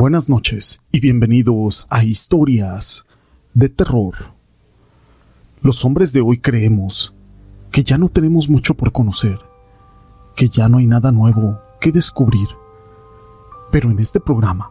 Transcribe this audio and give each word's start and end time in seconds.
Buenas 0.00 0.28
noches 0.28 0.78
y 0.92 1.00
bienvenidos 1.00 1.84
a 1.90 2.04
Historias 2.04 3.04
de 3.52 3.68
Terror. 3.68 4.14
Los 5.60 5.84
hombres 5.84 6.12
de 6.12 6.20
hoy 6.20 6.38
creemos 6.38 7.12
que 7.72 7.82
ya 7.82 7.98
no 7.98 8.08
tenemos 8.08 8.48
mucho 8.48 8.74
por 8.74 8.92
conocer, 8.92 9.40
que 10.36 10.50
ya 10.50 10.68
no 10.68 10.78
hay 10.78 10.86
nada 10.86 11.10
nuevo 11.10 11.60
que 11.80 11.90
descubrir. 11.90 12.46
Pero 13.72 13.90
en 13.90 13.98
este 13.98 14.20
programa 14.20 14.70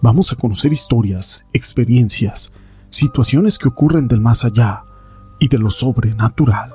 vamos 0.00 0.32
a 0.32 0.36
conocer 0.36 0.72
historias, 0.72 1.44
experiencias, 1.52 2.52
situaciones 2.88 3.58
que 3.58 3.66
ocurren 3.66 4.06
del 4.06 4.20
más 4.20 4.44
allá 4.44 4.84
y 5.40 5.48
de 5.48 5.58
lo 5.58 5.72
sobrenatural. 5.72 6.72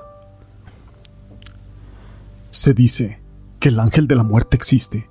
Se 2.49 2.73
dice 2.73 3.21
que 3.61 3.69
el 3.69 3.79
ángel 3.79 4.09
de 4.09 4.15
la 4.17 4.23
muerte 4.23 4.57
existe, 4.57 5.09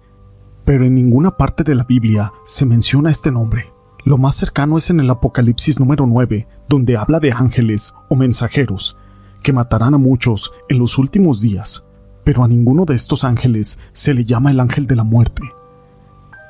pero 0.66 0.84
en 0.84 0.96
ninguna 0.96 1.36
parte 1.36 1.62
de 1.62 1.76
la 1.76 1.84
Biblia 1.84 2.32
se 2.44 2.66
menciona 2.66 3.08
este 3.08 3.30
nombre. 3.30 3.72
Lo 4.04 4.18
más 4.18 4.34
cercano 4.34 4.76
es 4.76 4.90
en 4.90 4.98
el 4.98 5.08
Apocalipsis 5.08 5.78
número 5.78 6.06
9, 6.06 6.48
donde 6.68 6.96
habla 6.96 7.20
de 7.20 7.32
ángeles 7.32 7.94
o 8.08 8.16
mensajeros 8.16 8.96
que 9.44 9.52
matarán 9.52 9.94
a 9.94 9.98
muchos 9.98 10.52
en 10.68 10.80
los 10.80 10.98
últimos 10.98 11.40
días, 11.40 11.84
pero 12.24 12.42
a 12.42 12.48
ninguno 12.48 12.84
de 12.84 12.96
estos 12.96 13.22
ángeles 13.22 13.78
se 13.92 14.12
le 14.12 14.24
llama 14.24 14.50
el 14.50 14.58
ángel 14.58 14.88
de 14.88 14.96
la 14.96 15.04
muerte. 15.04 15.42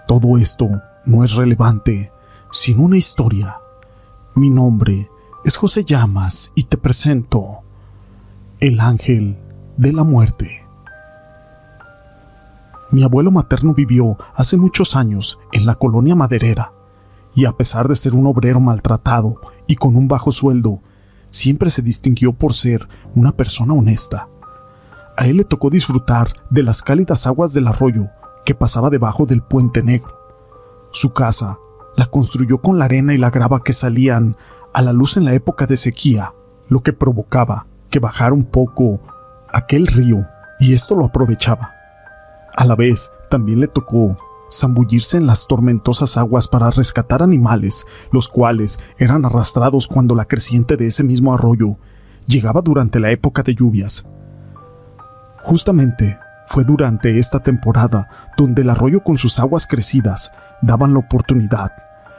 Todo 0.08 0.38
esto 0.38 0.66
no 1.04 1.22
es 1.22 1.34
relevante, 1.34 2.10
sino 2.50 2.84
una 2.84 2.96
historia. 2.96 3.58
Mi 4.34 4.48
nombre 4.48 5.10
es 5.44 5.58
José 5.58 5.84
Llamas 5.84 6.52
y 6.54 6.64
te 6.64 6.78
presento 6.78 7.58
el 8.60 8.80
ángel 8.80 9.36
de 9.76 9.92
la 9.92 10.04
muerte. 10.04 10.65
Mi 12.96 13.02
abuelo 13.02 13.30
materno 13.30 13.74
vivió 13.74 14.16
hace 14.34 14.56
muchos 14.56 14.96
años 14.96 15.38
en 15.52 15.66
la 15.66 15.74
colonia 15.74 16.16
maderera, 16.16 16.72
y 17.34 17.44
a 17.44 17.52
pesar 17.52 17.88
de 17.88 17.94
ser 17.94 18.14
un 18.14 18.26
obrero 18.26 18.58
maltratado 18.58 19.38
y 19.66 19.76
con 19.76 19.96
un 19.96 20.08
bajo 20.08 20.32
sueldo, 20.32 20.80
siempre 21.28 21.68
se 21.68 21.82
distinguió 21.82 22.32
por 22.32 22.54
ser 22.54 22.88
una 23.14 23.32
persona 23.32 23.74
honesta. 23.74 24.30
A 25.14 25.26
él 25.26 25.36
le 25.36 25.44
tocó 25.44 25.68
disfrutar 25.68 26.28
de 26.48 26.62
las 26.62 26.80
cálidas 26.80 27.26
aguas 27.26 27.52
del 27.52 27.68
arroyo 27.68 28.06
que 28.46 28.54
pasaba 28.54 28.88
debajo 28.88 29.26
del 29.26 29.42
puente 29.42 29.82
negro. 29.82 30.18
Su 30.90 31.12
casa 31.12 31.58
la 31.98 32.06
construyó 32.06 32.62
con 32.62 32.78
la 32.78 32.86
arena 32.86 33.12
y 33.12 33.18
la 33.18 33.28
grava 33.28 33.62
que 33.62 33.74
salían 33.74 34.38
a 34.72 34.80
la 34.80 34.94
luz 34.94 35.18
en 35.18 35.26
la 35.26 35.34
época 35.34 35.66
de 35.66 35.76
sequía, 35.76 36.32
lo 36.70 36.82
que 36.82 36.94
provocaba 36.94 37.66
que 37.90 37.98
bajara 37.98 38.32
un 38.32 38.44
poco 38.44 39.00
aquel 39.52 39.86
río, 39.86 40.26
y 40.58 40.72
esto 40.72 40.94
lo 40.94 41.04
aprovechaba. 41.04 41.75
A 42.56 42.64
la 42.64 42.74
vez, 42.74 43.10
también 43.30 43.60
le 43.60 43.68
tocó 43.68 44.16
zambullirse 44.50 45.18
en 45.18 45.26
las 45.26 45.46
tormentosas 45.46 46.16
aguas 46.16 46.48
para 46.48 46.70
rescatar 46.70 47.22
animales, 47.22 47.84
los 48.12 48.28
cuales 48.28 48.78
eran 48.96 49.26
arrastrados 49.26 49.86
cuando 49.86 50.14
la 50.14 50.24
creciente 50.24 50.76
de 50.76 50.86
ese 50.86 51.04
mismo 51.04 51.34
arroyo 51.34 51.76
llegaba 52.26 52.62
durante 52.62 52.98
la 52.98 53.10
época 53.10 53.42
de 53.42 53.54
lluvias. 53.54 54.06
Justamente 55.42 56.18
fue 56.46 56.64
durante 56.64 57.18
esta 57.18 57.40
temporada 57.40 58.08
donde 58.38 58.62
el 58.62 58.70
arroyo 58.70 59.02
con 59.02 59.18
sus 59.18 59.38
aguas 59.38 59.66
crecidas 59.66 60.32
daban 60.62 60.94
la 60.94 61.00
oportunidad 61.00 61.72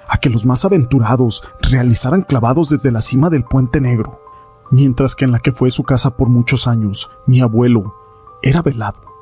a 0.07 0.19
que 0.19 0.29
los 0.29 0.45
más 0.45 0.63
aventurados 0.65 1.43
realizaran 1.61 2.21
clavados 2.21 2.69
desde 2.69 2.91
la 2.91 3.01
cima 3.01 3.29
del 3.29 3.43
puente 3.43 3.81
negro, 3.81 4.21
mientras 4.69 5.15
que 5.15 5.25
en 5.25 5.31
la 5.31 5.39
que 5.39 5.51
fue 5.51 5.71
su 5.71 5.83
casa 5.83 6.15
por 6.15 6.29
muchos 6.29 6.67
años, 6.67 7.09
mi 7.25 7.41
abuelo 7.41 7.95
era 8.43 8.61
velado. 8.61 9.16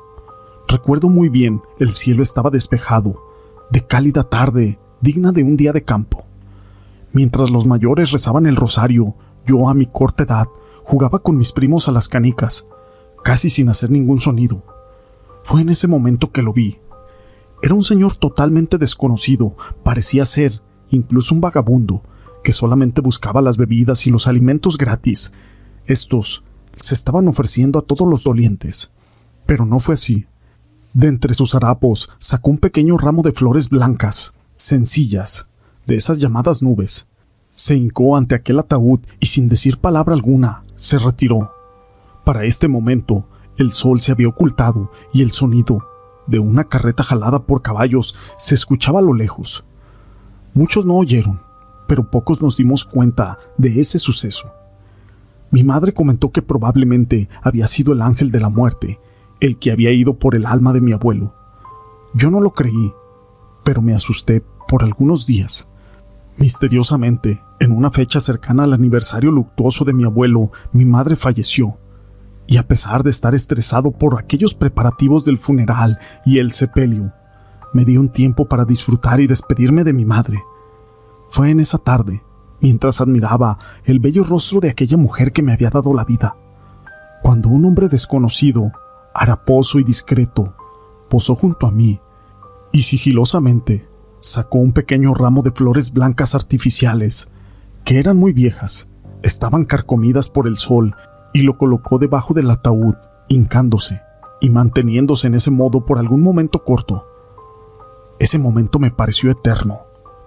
Recuerdo 0.68 1.08
muy 1.08 1.28
bien, 1.28 1.62
el 1.78 1.94
cielo 1.94 2.22
estaba 2.22 2.50
despejado, 2.50 3.22
de 3.70 3.86
cálida 3.86 4.24
tarde, 4.24 4.80
digna 5.00 5.30
de 5.30 5.44
un 5.44 5.56
día 5.56 5.72
de 5.72 5.84
campo. 5.84 6.24
Mientras 7.12 7.50
los 7.50 7.66
mayores 7.66 8.10
rezaban 8.10 8.46
el 8.46 8.56
rosario, 8.56 9.14
yo 9.46 9.68
a 9.68 9.74
mi 9.74 9.86
corta 9.86 10.24
edad 10.24 10.48
jugaba 10.82 11.20
con 11.20 11.36
mis 11.36 11.52
primos 11.52 11.88
a 11.88 11.92
las 11.92 12.08
canicas, 12.08 12.66
casi 13.22 13.48
sin 13.48 13.68
hacer 13.68 13.90
ningún 13.90 14.18
sonido. 14.18 14.64
Fue 15.44 15.60
en 15.60 15.68
ese 15.68 15.86
momento 15.86 16.32
que 16.32 16.42
lo 16.42 16.52
vi. 16.52 16.78
Era 17.62 17.74
un 17.74 17.84
señor 17.84 18.14
totalmente 18.14 18.76
desconocido, 18.76 19.56
parecía 19.84 20.24
ser 20.24 20.62
incluso 20.90 21.34
un 21.34 21.40
vagabundo, 21.40 22.02
que 22.42 22.52
solamente 22.52 23.00
buscaba 23.00 23.40
las 23.40 23.56
bebidas 23.56 24.06
y 24.06 24.10
los 24.10 24.26
alimentos 24.26 24.78
gratis. 24.78 25.32
Estos 25.86 26.42
se 26.80 26.94
estaban 26.94 27.28
ofreciendo 27.28 27.78
a 27.78 27.82
todos 27.82 28.06
los 28.08 28.24
dolientes. 28.24 28.90
Pero 29.46 29.64
no 29.64 29.78
fue 29.78 29.94
así. 29.94 30.26
De 30.96 31.08
entre 31.08 31.34
sus 31.34 31.54
harapos 31.54 32.08
sacó 32.20 32.48
un 32.48 32.56
pequeño 32.56 32.96
ramo 32.96 33.20
de 33.20 33.32
flores 33.32 33.68
blancas, 33.68 34.32
sencillas, 34.54 35.46
de 35.86 35.94
esas 35.94 36.20
llamadas 36.20 36.62
nubes. 36.62 37.06
Se 37.52 37.76
hincó 37.76 38.16
ante 38.16 38.34
aquel 38.34 38.58
ataúd 38.60 39.00
y 39.20 39.26
sin 39.26 39.46
decir 39.46 39.76
palabra 39.76 40.14
alguna, 40.14 40.62
se 40.76 40.98
retiró. 40.98 41.52
Para 42.24 42.44
este 42.44 42.66
momento, 42.66 43.28
el 43.58 43.72
sol 43.72 44.00
se 44.00 44.10
había 44.10 44.28
ocultado 44.28 44.90
y 45.12 45.20
el 45.20 45.32
sonido 45.32 45.86
de 46.26 46.38
una 46.38 46.64
carreta 46.64 47.02
jalada 47.02 47.44
por 47.44 47.60
caballos 47.60 48.14
se 48.38 48.54
escuchaba 48.54 49.00
a 49.00 49.02
lo 49.02 49.12
lejos. 49.12 49.66
Muchos 50.54 50.86
no 50.86 50.94
oyeron, 50.96 51.42
pero 51.86 52.10
pocos 52.10 52.40
nos 52.40 52.56
dimos 52.56 52.86
cuenta 52.86 53.36
de 53.58 53.80
ese 53.80 53.98
suceso. 53.98 54.50
Mi 55.50 55.62
madre 55.62 55.92
comentó 55.92 56.32
que 56.32 56.40
probablemente 56.40 57.28
había 57.42 57.66
sido 57.66 57.92
el 57.92 58.00
ángel 58.00 58.30
de 58.30 58.40
la 58.40 58.48
muerte 58.48 58.98
el 59.40 59.58
que 59.58 59.70
había 59.70 59.92
ido 59.92 60.18
por 60.18 60.34
el 60.34 60.46
alma 60.46 60.72
de 60.72 60.80
mi 60.80 60.92
abuelo. 60.92 61.34
Yo 62.14 62.30
no 62.30 62.40
lo 62.40 62.52
creí, 62.52 62.92
pero 63.64 63.82
me 63.82 63.94
asusté 63.94 64.42
por 64.68 64.82
algunos 64.82 65.26
días. 65.26 65.68
Misteriosamente, 66.38 67.42
en 67.60 67.72
una 67.72 67.90
fecha 67.90 68.20
cercana 68.20 68.64
al 68.64 68.72
aniversario 68.72 69.30
luctuoso 69.30 69.84
de 69.84 69.92
mi 69.92 70.04
abuelo, 70.04 70.50
mi 70.72 70.84
madre 70.84 71.16
falleció, 71.16 71.78
y 72.46 72.58
a 72.58 72.68
pesar 72.68 73.02
de 73.02 73.10
estar 73.10 73.34
estresado 73.34 73.90
por 73.90 74.18
aquellos 74.18 74.54
preparativos 74.54 75.24
del 75.24 75.38
funeral 75.38 75.98
y 76.24 76.38
el 76.38 76.52
sepelio, 76.52 77.12
me 77.72 77.84
di 77.84 77.96
un 77.96 78.10
tiempo 78.10 78.48
para 78.48 78.64
disfrutar 78.64 79.20
y 79.20 79.26
despedirme 79.26 79.84
de 79.84 79.92
mi 79.92 80.04
madre. 80.04 80.42
Fue 81.28 81.50
en 81.50 81.60
esa 81.60 81.78
tarde, 81.78 82.22
mientras 82.60 83.00
admiraba 83.00 83.58
el 83.84 83.98
bello 83.98 84.22
rostro 84.22 84.60
de 84.60 84.70
aquella 84.70 84.96
mujer 84.96 85.32
que 85.32 85.42
me 85.42 85.52
había 85.52 85.70
dado 85.70 85.92
la 85.92 86.04
vida, 86.04 86.36
cuando 87.22 87.48
un 87.48 87.64
hombre 87.64 87.88
desconocido 87.88 88.72
haraposo 89.16 89.78
y 89.78 89.84
discreto, 89.84 90.54
posó 91.08 91.34
junto 91.34 91.66
a 91.66 91.70
mí 91.70 92.00
y 92.72 92.82
sigilosamente 92.82 93.88
sacó 94.20 94.58
un 94.58 94.72
pequeño 94.72 95.14
ramo 95.14 95.42
de 95.42 95.52
flores 95.52 95.92
blancas 95.92 96.34
artificiales, 96.34 97.28
que 97.84 97.98
eran 97.98 98.16
muy 98.16 98.32
viejas, 98.32 98.88
estaban 99.22 99.64
carcomidas 99.64 100.28
por 100.28 100.46
el 100.46 100.56
sol, 100.56 100.94
y 101.32 101.42
lo 101.42 101.58
colocó 101.58 101.98
debajo 101.98 102.34
del 102.34 102.50
ataúd, 102.50 102.94
hincándose 103.28 104.00
y 104.40 104.50
manteniéndose 104.50 105.26
en 105.26 105.34
ese 105.34 105.50
modo 105.50 105.84
por 105.84 105.98
algún 105.98 106.22
momento 106.22 106.64
corto. 106.64 107.06
Ese 108.18 108.38
momento 108.38 108.78
me 108.78 108.90
pareció 108.90 109.30
eterno. 109.30 109.80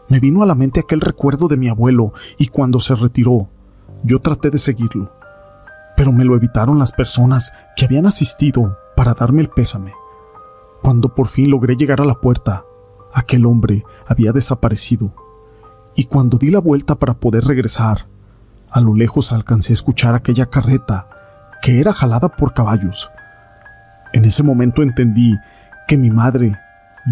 Me 0.07 0.19
vino 0.19 0.43
a 0.43 0.45
la 0.45 0.55
mente 0.55 0.79
aquel 0.79 1.01
recuerdo 1.01 1.47
de 1.47 1.57
mi 1.57 1.67
abuelo 1.67 2.13
y 2.37 2.47
cuando 2.47 2.79
se 2.79 2.95
retiró, 2.95 3.49
yo 4.03 4.19
traté 4.19 4.49
de 4.49 4.59
seguirlo 4.59 5.18
pero 5.99 6.13
me 6.13 6.23
lo 6.23 6.37
evitaron 6.37 6.79
las 6.79 6.93
personas 6.93 7.51
que 7.75 7.83
habían 7.83 8.05
asistido 8.05 8.79
para 8.95 9.13
darme 9.15 9.41
el 9.41 9.49
pésame. 9.49 9.91
Cuando 10.81 11.13
por 11.13 11.27
fin 11.27 11.51
logré 11.51 11.75
llegar 11.75 11.99
a 11.99 12.05
la 12.05 12.21
puerta, 12.21 12.63
aquel 13.13 13.45
hombre 13.45 13.83
había 14.07 14.31
desaparecido, 14.31 15.13
y 15.95 16.05
cuando 16.05 16.37
di 16.37 16.51
la 16.51 16.59
vuelta 16.59 16.95
para 16.95 17.15
poder 17.15 17.43
regresar, 17.43 18.07
a 18.71 18.79
lo 18.79 18.95
lejos 18.95 19.33
alcancé 19.33 19.73
a 19.73 19.75
escuchar 19.75 20.15
aquella 20.15 20.45
carreta 20.45 21.09
que 21.61 21.81
era 21.81 21.91
jalada 21.91 22.29
por 22.29 22.53
caballos. 22.53 23.11
En 24.13 24.23
ese 24.23 24.41
momento 24.41 24.81
entendí 24.81 25.35
que 25.85 25.97
mi 25.97 26.11
madre 26.11 26.57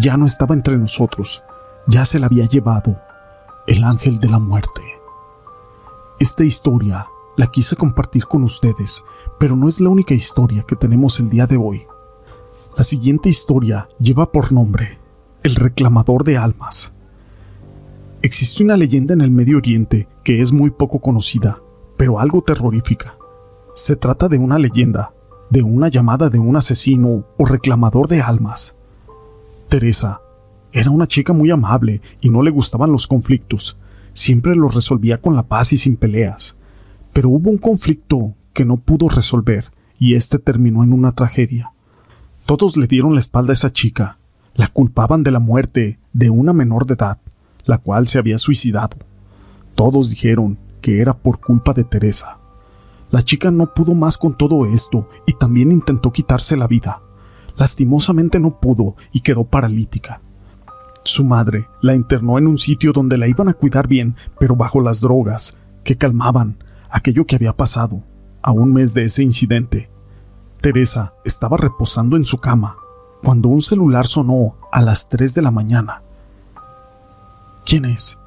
ya 0.00 0.16
no 0.16 0.24
estaba 0.24 0.54
entre 0.54 0.78
nosotros, 0.78 1.42
ya 1.88 2.06
se 2.06 2.18
la 2.18 2.24
había 2.24 2.46
llevado 2.46 2.98
el 3.66 3.84
ángel 3.84 4.18
de 4.18 4.30
la 4.30 4.38
muerte. 4.38 4.80
Esta 6.20 6.42
historia 6.42 7.06
la 7.38 7.46
quise 7.46 7.76
compartir 7.76 8.26
con 8.26 8.42
ustedes, 8.42 9.04
pero 9.38 9.54
no 9.54 9.68
es 9.68 9.80
la 9.80 9.88
única 9.88 10.12
historia 10.12 10.64
que 10.66 10.74
tenemos 10.74 11.20
el 11.20 11.30
día 11.30 11.46
de 11.46 11.56
hoy. 11.56 11.86
La 12.76 12.82
siguiente 12.82 13.28
historia 13.28 13.86
lleva 14.00 14.32
por 14.32 14.52
nombre 14.52 14.98
El 15.44 15.54
reclamador 15.54 16.24
de 16.24 16.36
almas. 16.36 16.92
Existe 18.22 18.64
una 18.64 18.76
leyenda 18.76 19.14
en 19.14 19.20
el 19.20 19.30
Medio 19.30 19.58
Oriente 19.58 20.08
que 20.24 20.42
es 20.42 20.52
muy 20.52 20.70
poco 20.70 20.98
conocida, 20.98 21.62
pero 21.96 22.18
algo 22.18 22.42
terrorífica. 22.42 23.16
Se 23.72 23.94
trata 23.94 24.26
de 24.26 24.38
una 24.38 24.58
leyenda, 24.58 25.14
de 25.48 25.62
una 25.62 25.86
llamada 25.86 26.30
de 26.30 26.40
un 26.40 26.56
asesino 26.56 27.24
o 27.38 27.44
reclamador 27.44 28.08
de 28.08 28.20
almas. 28.20 28.74
Teresa 29.68 30.22
era 30.72 30.90
una 30.90 31.06
chica 31.06 31.32
muy 31.32 31.52
amable 31.52 32.02
y 32.20 32.30
no 32.30 32.42
le 32.42 32.50
gustaban 32.50 32.90
los 32.90 33.06
conflictos. 33.06 33.76
Siempre 34.12 34.56
los 34.56 34.74
resolvía 34.74 35.20
con 35.20 35.36
la 35.36 35.44
paz 35.44 35.72
y 35.72 35.78
sin 35.78 35.96
peleas. 35.96 36.57
Pero 37.12 37.28
hubo 37.30 37.50
un 37.50 37.58
conflicto 37.58 38.34
que 38.52 38.64
no 38.64 38.76
pudo 38.76 39.08
resolver 39.08 39.70
y 39.98 40.14
este 40.14 40.38
terminó 40.38 40.82
en 40.84 40.92
una 40.92 41.12
tragedia. 41.12 41.72
Todos 42.46 42.76
le 42.76 42.86
dieron 42.86 43.14
la 43.14 43.20
espalda 43.20 43.52
a 43.52 43.54
esa 43.54 43.70
chica, 43.70 44.18
la 44.54 44.68
culpaban 44.68 45.22
de 45.22 45.30
la 45.30 45.38
muerte 45.40 45.98
de 46.12 46.30
una 46.30 46.52
menor 46.52 46.86
de 46.86 46.94
edad, 46.94 47.18
la 47.64 47.78
cual 47.78 48.08
se 48.08 48.18
había 48.18 48.38
suicidado. 48.38 48.96
Todos 49.74 50.10
dijeron 50.10 50.58
que 50.80 51.00
era 51.00 51.14
por 51.14 51.40
culpa 51.40 51.72
de 51.72 51.84
Teresa. 51.84 52.38
La 53.10 53.22
chica 53.22 53.50
no 53.50 53.72
pudo 53.72 53.94
más 53.94 54.18
con 54.18 54.36
todo 54.36 54.66
esto 54.66 55.08
y 55.26 55.34
también 55.34 55.72
intentó 55.72 56.12
quitarse 56.12 56.56
la 56.56 56.66
vida. 56.66 57.00
Lastimosamente 57.56 58.38
no 58.40 58.60
pudo 58.60 58.96
y 59.12 59.20
quedó 59.20 59.44
paralítica. 59.44 60.20
Su 61.04 61.24
madre 61.24 61.68
la 61.80 61.94
internó 61.94 62.38
en 62.38 62.46
un 62.46 62.58
sitio 62.58 62.92
donde 62.92 63.16
la 63.18 63.28
iban 63.28 63.48
a 63.48 63.54
cuidar 63.54 63.88
bien, 63.88 64.16
pero 64.38 64.56
bajo 64.56 64.80
las 64.80 65.00
drogas, 65.00 65.56
que 65.84 65.96
calmaban 65.96 66.56
aquello 66.90 67.26
que 67.26 67.36
había 67.36 67.56
pasado. 67.56 68.02
A 68.42 68.52
un 68.52 68.72
mes 68.72 68.94
de 68.94 69.04
ese 69.04 69.22
incidente, 69.22 69.90
Teresa 70.60 71.14
estaba 71.24 71.56
reposando 71.56 72.16
en 72.16 72.24
su 72.24 72.38
cama 72.38 72.76
cuando 73.22 73.48
un 73.48 73.62
celular 73.62 74.06
sonó 74.06 74.56
a 74.72 74.80
las 74.80 75.08
3 75.08 75.34
de 75.34 75.42
la 75.42 75.50
mañana. 75.50 76.02
¿Quién 77.66 77.84
es? 77.84 78.18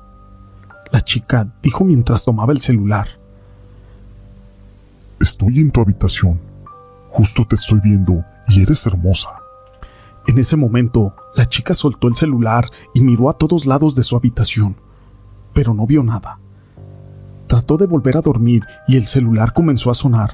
La 0.92 1.02
chica 1.02 1.48
dijo 1.64 1.86
mientras 1.86 2.26
tomaba 2.26 2.52
el 2.52 2.60
celular. 2.60 3.08
Estoy 5.20 5.60
en 5.60 5.72
tu 5.72 5.82
habitación. 5.82 6.40
Justo 7.10 7.44
te 7.46 7.56
estoy 7.56 7.80
viendo 7.80 8.24
y 8.48 8.62
eres 8.62 8.86
hermosa. 8.86 9.30
En 10.28 10.38
ese 10.38 10.56
momento, 10.56 11.16
la 11.36 11.46
chica 11.46 11.74
soltó 11.74 12.08
el 12.08 12.16
celular 12.16 12.66
y 12.94 13.02
miró 13.02 13.30
a 13.30 13.38
todos 13.38 13.66
lados 13.66 13.96
de 13.96 14.04
su 14.04 14.16
habitación, 14.16 14.76
pero 15.54 15.74
no 15.74 15.88
vio 15.88 16.04
nada. 16.04 16.41
Trató 17.52 17.76
de 17.76 17.86
volver 17.86 18.16
a 18.16 18.22
dormir 18.22 18.64
y 18.88 18.96
el 18.96 19.08
celular 19.08 19.52
comenzó 19.52 19.92
a 19.92 19.94
sonar, 19.94 20.32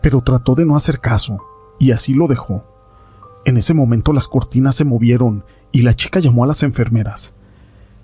pero 0.00 0.22
trató 0.22 0.54
de 0.54 0.64
no 0.64 0.74
hacer 0.74 1.00
caso, 1.00 1.36
y 1.78 1.90
así 1.90 2.14
lo 2.14 2.26
dejó. 2.28 2.64
En 3.44 3.58
ese 3.58 3.74
momento 3.74 4.14
las 4.14 4.26
cortinas 4.26 4.74
se 4.74 4.86
movieron 4.86 5.44
y 5.70 5.82
la 5.82 5.92
chica 5.92 6.18
llamó 6.18 6.44
a 6.44 6.46
las 6.46 6.62
enfermeras. 6.62 7.34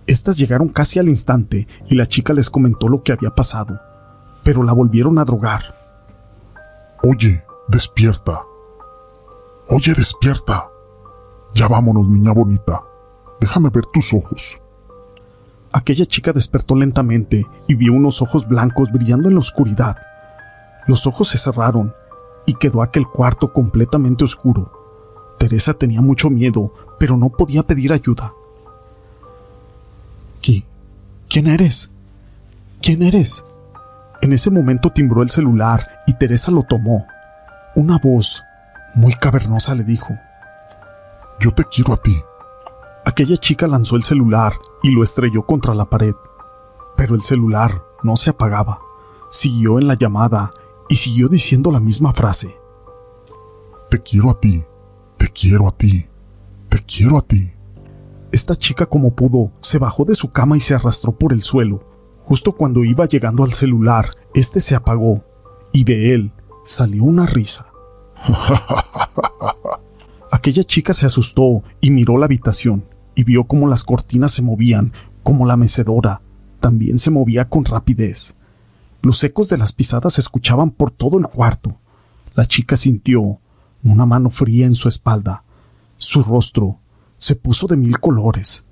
Estas 0.06 0.36
llegaron 0.36 0.68
casi 0.68 0.98
al 0.98 1.08
instante 1.08 1.66
y 1.88 1.94
la 1.94 2.04
chica 2.04 2.34
les 2.34 2.50
comentó 2.50 2.88
lo 2.88 3.02
que 3.02 3.12
había 3.12 3.30
pasado, 3.30 3.80
pero 4.44 4.62
la 4.62 4.74
volvieron 4.74 5.18
a 5.18 5.24
drogar. 5.24 5.74
Oye, 7.02 7.42
despierta, 7.68 8.42
Oye, 9.70 9.94
despierta. 9.94 10.68
Ya 11.54 11.68
vámonos, 11.68 12.06
niña 12.06 12.32
bonita. 12.32 12.84
Déjame 13.40 13.70
ver 13.70 13.86
tus 13.86 14.12
ojos. 14.12 14.61
Aquella 15.72 16.04
chica 16.04 16.32
despertó 16.32 16.74
lentamente 16.74 17.46
y 17.66 17.74
vio 17.74 17.94
unos 17.94 18.20
ojos 18.20 18.46
blancos 18.46 18.92
brillando 18.92 19.28
en 19.28 19.34
la 19.34 19.40
oscuridad. 19.40 19.96
Los 20.86 21.06
ojos 21.06 21.28
se 21.28 21.38
cerraron 21.38 21.94
y 22.44 22.54
quedó 22.54 22.82
aquel 22.82 23.06
cuarto 23.06 23.52
completamente 23.52 24.24
oscuro. 24.24 24.70
Teresa 25.38 25.74
tenía 25.74 26.00
mucho 26.00 26.28
miedo, 26.28 26.72
pero 26.98 27.16
no 27.16 27.30
podía 27.30 27.62
pedir 27.62 27.92
ayuda. 27.92 28.32
¿Qué? 30.42 30.64
¿Quién 31.28 31.46
eres? 31.46 31.90
¿Quién 32.82 33.02
eres? 33.02 33.44
En 34.20 34.32
ese 34.32 34.50
momento 34.50 34.90
timbró 34.90 35.22
el 35.22 35.30
celular 35.30 36.02
y 36.06 36.14
Teresa 36.14 36.50
lo 36.50 36.62
tomó. 36.64 37.06
Una 37.74 37.98
voz 37.98 38.42
muy 38.94 39.14
cavernosa 39.14 39.74
le 39.74 39.84
dijo, 39.84 40.14
Yo 41.40 41.50
te 41.52 41.64
quiero 41.64 41.94
a 41.94 41.96
ti. 41.96 42.16
Aquella 43.04 43.36
chica 43.36 43.66
lanzó 43.66 43.96
el 43.96 44.04
celular 44.04 44.54
y 44.82 44.90
lo 44.90 45.02
estrelló 45.02 45.44
contra 45.44 45.74
la 45.74 45.90
pared, 45.90 46.14
pero 46.96 47.14
el 47.16 47.22
celular 47.22 47.84
no 48.02 48.16
se 48.16 48.30
apagaba. 48.30 48.80
Siguió 49.32 49.78
en 49.78 49.88
la 49.88 49.94
llamada 49.94 50.50
y 50.88 50.94
siguió 50.94 51.28
diciendo 51.28 51.72
la 51.72 51.80
misma 51.80 52.12
frase. 52.12 52.56
Te 53.90 54.00
quiero 54.02 54.30
a 54.30 54.38
ti, 54.38 54.62
te 55.16 55.28
quiero 55.28 55.66
a 55.66 55.72
ti, 55.72 56.06
te 56.68 56.78
quiero 56.84 57.18
a 57.18 57.22
ti. 57.22 57.52
Esta 58.30 58.54
chica 58.54 58.86
como 58.86 59.14
pudo 59.14 59.50
se 59.60 59.78
bajó 59.78 60.04
de 60.04 60.14
su 60.14 60.30
cama 60.30 60.56
y 60.56 60.60
se 60.60 60.74
arrastró 60.74 61.12
por 61.12 61.32
el 61.32 61.42
suelo. 61.42 61.82
Justo 62.22 62.52
cuando 62.52 62.84
iba 62.84 63.06
llegando 63.06 63.42
al 63.42 63.52
celular, 63.52 64.10
este 64.32 64.60
se 64.60 64.76
apagó 64.76 65.24
y 65.72 65.84
de 65.84 66.14
él 66.14 66.32
salió 66.64 67.02
una 67.02 67.26
risa. 67.26 67.66
Aquella 70.42 70.64
chica 70.64 70.92
se 70.92 71.06
asustó 71.06 71.62
y 71.80 71.92
miró 71.92 72.18
la 72.18 72.24
habitación 72.24 72.84
y 73.14 73.22
vio 73.22 73.44
cómo 73.44 73.68
las 73.68 73.84
cortinas 73.84 74.32
se 74.32 74.42
movían, 74.42 74.92
como 75.22 75.46
la 75.46 75.56
mecedora 75.56 76.20
también 76.58 76.98
se 76.98 77.12
movía 77.12 77.48
con 77.48 77.64
rapidez. 77.64 78.34
Los 79.02 79.22
ecos 79.22 79.48
de 79.50 79.56
las 79.56 79.72
pisadas 79.72 80.14
se 80.14 80.20
escuchaban 80.20 80.72
por 80.72 80.90
todo 80.90 81.16
el 81.20 81.28
cuarto. 81.28 81.76
La 82.34 82.44
chica 82.44 82.76
sintió 82.76 83.38
una 83.84 84.04
mano 84.04 84.30
fría 84.30 84.66
en 84.66 84.74
su 84.74 84.88
espalda. 84.88 85.44
Su 85.96 86.24
rostro 86.24 86.80
se 87.18 87.36
puso 87.36 87.68
de 87.68 87.76
mil 87.76 88.00
colores. 88.00 88.64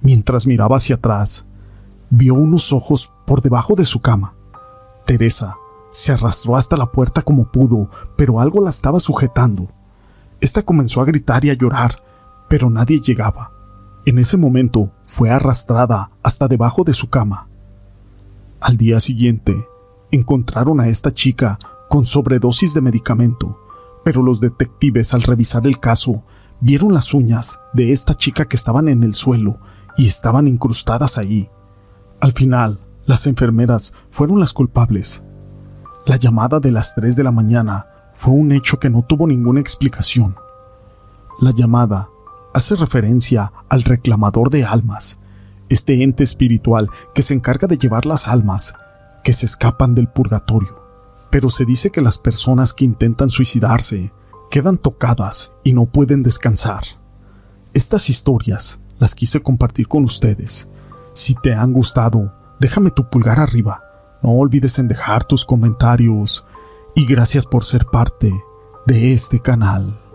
Mientras 0.00 0.46
miraba 0.46 0.78
hacia 0.78 0.96
atrás, 0.96 1.44
vio 2.08 2.32
unos 2.32 2.72
ojos 2.72 3.12
por 3.26 3.42
debajo 3.42 3.74
de 3.74 3.84
su 3.84 4.00
cama. 4.00 4.32
Teresa 5.04 5.58
se 5.92 6.12
arrastró 6.12 6.56
hasta 6.56 6.78
la 6.78 6.90
puerta 6.90 7.20
como 7.20 7.52
pudo, 7.52 7.90
pero 8.16 8.40
algo 8.40 8.64
la 8.64 8.70
estaba 8.70 9.00
sujetando. 9.00 9.68
Esta 10.40 10.62
comenzó 10.62 11.00
a 11.00 11.04
gritar 11.04 11.44
y 11.44 11.50
a 11.50 11.54
llorar, 11.54 12.02
pero 12.48 12.70
nadie 12.70 13.00
llegaba. 13.00 13.52
En 14.06 14.18
ese 14.18 14.36
momento 14.36 14.90
fue 15.04 15.30
arrastrada 15.30 16.10
hasta 16.22 16.48
debajo 16.48 16.84
de 16.84 16.94
su 16.94 17.10
cama. 17.10 17.48
Al 18.60 18.76
día 18.76 19.00
siguiente, 19.00 19.66
encontraron 20.10 20.80
a 20.80 20.88
esta 20.88 21.12
chica 21.12 21.58
con 21.88 22.06
sobredosis 22.06 22.74
de 22.74 22.80
medicamento, 22.80 23.58
pero 24.04 24.22
los 24.22 24.40
detectives 24.40 25.12
al 25.12 25.22
revisar 25.22 25.66
el 25.66 25.78
caso 25.78 26.24
vieron 26.60 26.94
las 26.94 27.12
uñas 27.12 27.60
de 27.72 27.92
esta 27.92 28.14
chica 28.14 28.46
que 28.46 28.56
estaban 28.56 28.88
en 28.88 29.02
el 29.02 29.14
suelo 29.14 29.58
y 29.96 30.06
estaban 30.06 30.48
incrustadas 30.48 31.18
allí. 31.18 31.48
Al 32.20 32.32
final, 32.32 32.80
las 33.06 33.26
enfermeras 33.26 33.92
fueron 34.10 34.40
las 34.40 34.52
culpables 34.52 35.22
la 36.06 36.16
llamada 36.16 36.60
de 36.60 36.72
las 36.72 36.94
3 36.94 37.16
de 37.16 37.24
la 37.24 37.30
mañana 37.30 37.86
fue 38.20 38.34
un 38.34 38.52
hecho 38.52 38.78
que 38.78 38.90
no 38.90 39.02
tuvo 39.02 39.26
ninguna 39.26 39.60
explicación. 39.60 40.36
La 41.40 41.52
llamada 41.52 42.10
hace 42.52 42.74
referencia 42.74 43.50
al 43.70 43.82
reclamador 43.82 44.50
de 44.50 44.62
almas, 44.62 45.18
este 45.70 46.02
ente 46.02 46.22
espiritual 46.22 46.90
que 47.14 47.22
se 47.22 47.32
encarga 47.32 47.66
de 47.66 47.78
llevar 47.78 48.04
las 48.04 48.28
almas 48.28 48.74
que 49.24 49.32
se 49.32 49.46
escapan 49.46 49.94
del 49.94 50.08
purgatorio. 50.08 50.84
Pero 51.30 51.48
se 51.48 51.64
dice 51.64 51.90
que 51.90 52.02
las 52.02 52.18
personas 52.18 52.74
que 52.74 52.84
intentan 52.84 53.30
suicidarse 53.30 54.12
quedan 54.50 54.76
tocadas 54.76 55.50
y 55.64 55.72
no 55.72 55.86
pueden 55.86 56.22
descansar. 56.22 56.82
Estas 57.72 58.10
historias 58.10 58.80
las 58.98 59.14
quise 59.14 59.40
compartir 59.40 59.88
con 59.88 60.04
ustedes. 60.04 60.68
Si 61.14 61.34
te 61.36 61.54
han 61.54 61.72
gustado, 61.72 62.34
déjame 62.60 62.90
tu 62.90 63.08
pulgar 63.08 63.40
arriba 63.40 63.84
no 64.22 64.32
olvides 64.32 64.78
en 64.78 64.88
dejar 64.88 65.24
tus 65.24 65.44
comentarios 65.44 66.44
y 67.00 67.06
gracias 67.06 67.46
por 67.46 67.64
ser 67.64 67.86
parte 67.86 68.30
de 68.84 69.14
este 69.14 69.40
canal. 69.40 70.09